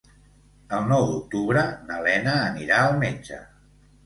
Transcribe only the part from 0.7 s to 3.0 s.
El nou d'octubre na Lena anirà al